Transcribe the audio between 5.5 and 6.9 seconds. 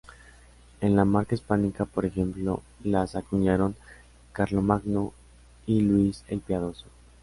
y Luis el Piadoso.